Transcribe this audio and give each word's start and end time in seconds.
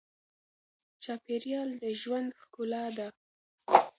چاپېریال 1.03 1.69
د 1.81 1.83
ژوند 2.01 2.29
ښکلا 2.41 2.83
ده. 2.97 3.07